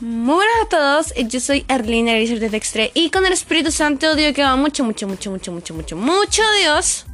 [0.00, 4.14] Muy buenas a todos, yo soy Erlina Elizabeth de Dextre y con el Espíritu Santo
[4.14, 7.04] digo que va mucho, mucho, mucho, mucho, mucho, mucho, mucho Dios.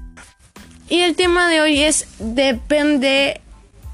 [0.88, 3.41] Y el tema de hoy es depende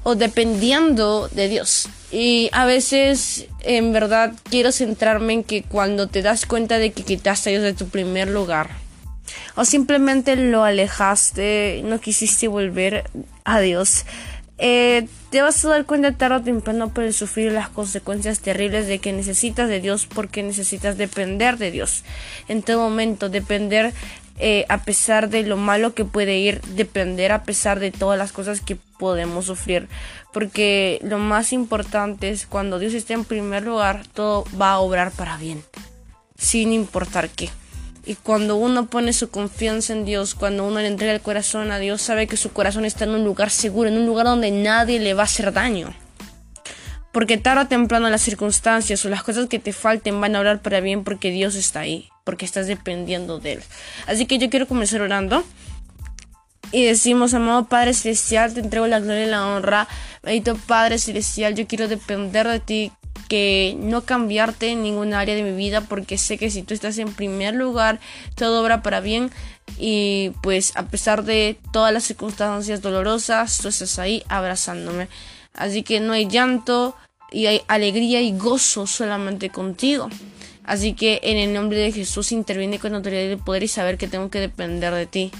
[0.03, 1.89] o dependiendo de Dios.
[2.11, 7.01] Y a veces, en verdad, quiero centrarme en que cuando te das cuenta de que
[7.01, 8.69] quitaste a Dios de tu primer lugar,
[9.55, 13.09] o simplemente lo alejaste, no quisiste volver
[13.43, 14.05] a Dios,
[14.57, 18.99] eh, te vas a dar cuenta tarde o temprano por sufrir las consecuencias terribles de
[18.99, 22.03] que necesitas de Dios porque necesitas depender de Dios.
[22.47, 23.93] En todo momento, depender
[24.39, 28.31] eh, a pesar de lo malo que puede ir, depender a pesar de todas las
[28.31, 29.87] cosas que podemos sufrir.
[30.31, 35.11] Porque lo más importante es cuando Dios esté en primer lugar, todo va a obrar
[35.11, 35.63] para bien,
[36.37, 37.49] sin importar qué.
[38.05, 41.79] Y cuando uno pone su confianza en Dios, cuando uno le entrega el corazón a
[41.79, 44.99] Dios, sabe que su corazón está en un lugar seguro, en un lugar donde nadie
[44.99, 45.93] le va a hacer daño.
[47.13, 50.61] Porque tarde o temprano las circunstancias o las cosas que te falten van a orar
[50.61, 53.63] para bien porque Dios está ahí, porque estás dependiendo de Él.
[54.07, 55.43] Así que yo quiero comenzar orando.
[56.71, 59.87] Y decimos, amado Padre Celestial, te entrego la gloria y la honra.
[60.23, 62.91] Bendito Padre Celestial, yo quiero depender de ti
[63.27, 66.97] que no cambiarte en ningún área de mi vida porque sé que si tú estás
[66.97, 67.99] en primer lugar
[68.35, 69.31] todo obra para bien.
[69.77, 75.07] Y pues a pesar de todas las circunstancias dolorosas tú estás ahí abrazándome.
[75.53, 76.95] Así que no hay llanto
[77.31, 80.09] y hay alegría y gozo solamente contigo.
[80.63, 84.07] Así que en el nombre de Jesús interviene con autoridad y poder y saber que
[84.07, 85.31] tengo que depender de ti.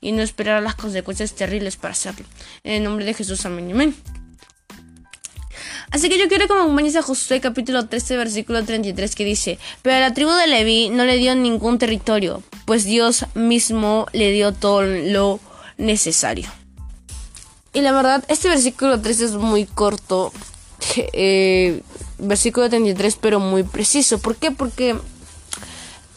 [0.00, 2.24] Y no esperar las consecuencias terribles para hacerlo.
[2.62, 4.17] En el nombre de Jesús amén amén
[5.90, 10.00] Así que yo quiero como a Josué capítulo 13 versículo 33 que dice, pero a
[10.00, 14.82] la tribu de Leví no le dio ningún territorio, pues Dios mismo le dio todo
[14.82, 15.40] lo
[15.78, 16.48] necesario.
[17.72, 20.32] Y la verdad, este versículo 13 es muy corto,
[21.12, 21.82] eh,
[22.18, 24.18] versículo 33, pero muy preciso.
[24.18, 24.50] ¿Por qué?
[24.50, 24.96] Porque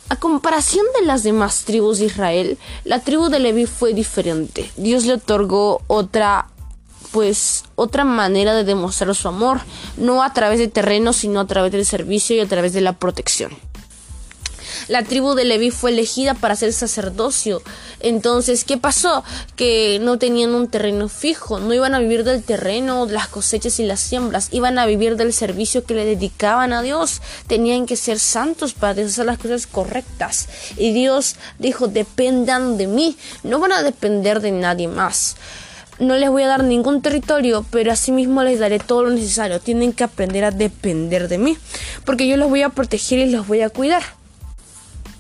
[0.10, 4.70] a comparación de las demás tribus de Israel, la tribu de Leví fue diferente.
[4.76, 6.48] Dios le otorgó otra
[7.12, 9.62] pues otra manera de demostrar su amor,
[9.98, 12.94] no a través de terreno, sino a través del servicio y a través de la
[12.94, 13.52] protección.
[14.88, 17.62] La tribu de Leví fue elegida para ser sacerdocio.
[18.00, 19.24] Entonces, ¿qué pasó?
[19.56, 23.86] Que no tenían un terreno fijo, no iban a vivir del terreno, las cosechas y
[23.86, 27.22] las siembras, iban a vivir del servicio que le dedicaban a Dios.
[27.48, 30.50] Tenían que ser santos para hacer las cosas correctas.
[30.78, 35.36] Y Dios dijo, dependan de mí, no van a depender de nadie más
[36.02, 39.60] no les voy a dar ningún territorio, pero asimismo les daré todo lo necesario.
[39.60, 41.58] Tienen que aprender a depender de mí,
[42.06, 44.04] porque yo los voy a proteger y los voy a cuidar.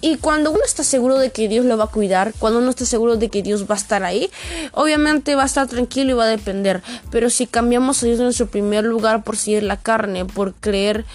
[0.03, 2.87] Y cuando uno está seguro de que Dios lo va a cuidar, cuando uno está
[2.87, 4.31] seguro de que Dios va a estar ahí,
[4.71, 6.81] obviamente va a estar tranquilo y va a depender.
[7.11, 11.05] Pero si cambiamos a Dios en nuestro primer lugar por seguir la carne, por creer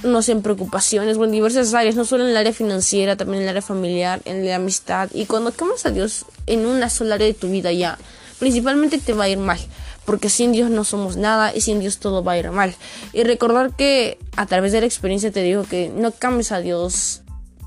[0.00, 3.42] creernos en preocupaciones o en diversas áreas, no solo en el área financiera, también en
[3.42, 5.10] el área familiar, en la amistad.
[5.12, 7.98] Y cuando cambias a Dios en una sola área de tu vida ya,
[8.40, 9.60] principalmente te va a ir mal.
[10.04, 12.74] Porque sin Dios no somos nada y sin Dios todo va a ir mal.
[13.12, 17.22] Y recordar que a través de la experiencia te digo que no cambies a Dios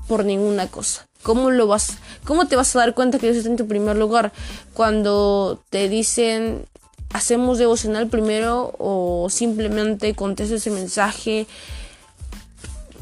[0.06, 1.06] por ninguna cosa.
[1.22, 1.96] ¿Cómo lo vas?
[2.24, 4.32] ¿Cómo te vas a dar cuenta que Dios está en tu primer lugar?
[4.74, 6.66] Cuando te dicen
[7.14, 11.46] hacemos devocional primero o simplemente contestas ese mensaje.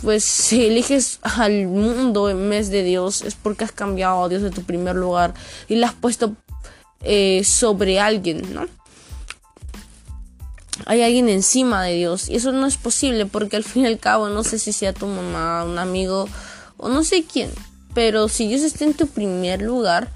[0.02, 4.42] Pues si eliges al mundo en vez de Dios es porque has cambiado a Dios
[4.42, 5.32] de tu primer lugar
[5.66, 6.34] y le has puesto
[7.02, 8.66] eh, sobre alguien, ¿no?
[10.86, 13.98] Hay alguien encima de Dios y eso no es posible porque al fin y al
[13.98, 16.28] cabo no sé si sea tu mamá, un amigo
[16.76, 17.50] o no sé quién,
[17.94, 20.08] pero si Dios está en tu primer lugar,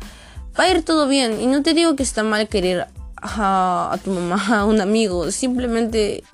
[0.59, 2.87] va a ir todo bien y no te digo que está mal querer
[3.17, 6.25] a, a tu mamá, a un amigo, simplemente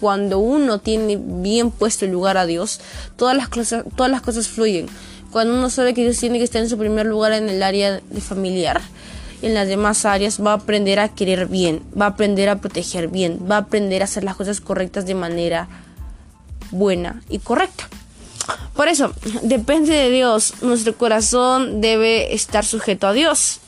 [0.00, 2.80] cuando uno tiene bien puesto el lugar a Dios,
[3.16, 4.86] todas las cosas, todas las cosas fluyen.
[5.30, 8.00] Cuando uno sabe que Dios tiene que estar en su primer lugar en el área
[8.00, 8.80] de familiar,
[9.42, 13.08] en las demás áreas va a aprender a querer bien, va a aprender a proteger
[13.08, 15.68] bien, va a aprender a hacer las cosas correctas de manera
[16.70, 17.88] buena y correcta.
[18.74, 19.12] Por eso,
[19.42, 23.60] depende de Dios, nuestro corazón debe estar sujeto a Dios.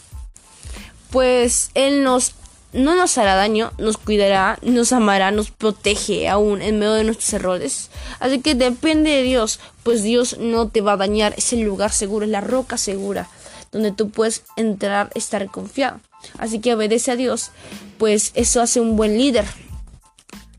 [1.10, 2.34] Pues Él nos
[2.72, 7.32] no nos hará daño, nos cuidará, nos amará, nos protege aún en medio de nuestros
[7.32, 7.90] errores.
[8.20, 11.90] Así que depende de Dios, pues Dios no te va a dañar, es el lugar
[11.90, 13.28] seguro, es la roca segura
[13.72, 16.00] donde tú puedes entrar, estar confiado.
[16.38, 17.50] Así que obedece a Dios,
[17.98, 19.46] pues eso hace un buen líder.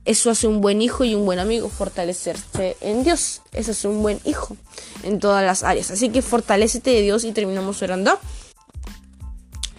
[0.03, 3.41] Eso hace un buen hijo y un buen amigo, fortalecerse en Dios.
[3.51, 4.57] Eso es un buen hijo
[5.03, 5.91] en todas las áreas.
[5.91, 8.19] Así que fortalecete de Dios y terminamos orando.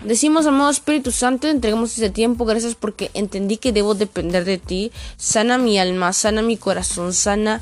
[0.05, 4.91] Decimos, amado Espíritu Santo, entregamos este tiempo, gracias porque entendí que debo depender de ti.
[5.17, 7.61] Sana mi alma, sana mi corazón, sana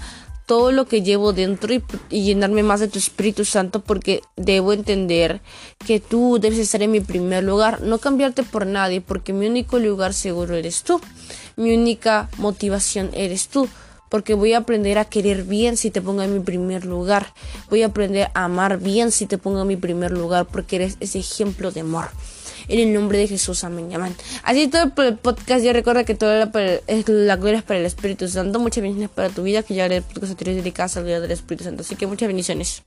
[0.51, 4.73] todo lo que llevo dentro y, y, llenarme más de tu Espíritu Santo porque debo
[4.73, 5.41] entender
[5.87, 9.79] que tú debes estar en mi primer lugar, no cambiarte por nadie porque mi único
[9.79, 11.01] lugar seguro eres tú,
[11.55, 13.69] mi única motivación eres tú
[14.09, 17.33] porque voy a aprender a querer bien si te pongo en mi primer lugar.
[17.71, 20.97] Voy a aprender a amar bien si te pongo en mi primer lugar, porque eres
[20.99, 22.09] ese ejemplo de amor.
[22.69, 24.15] En el nombre de Jesús, amén, amén.
[24.43, 25.65] Así todo el podcast.
[25.65, 28.59] Ya recuerda que toda la, la gloria para el Espíritu Santo.
[28.59, 29.63] Muchas bendiciones para tu vida.
[29.63, 31.83] Que ya haré podcast anteriores dedicadas al del Espíritu Santo.
[31.83, 32.83] Así que muchas bendiciones.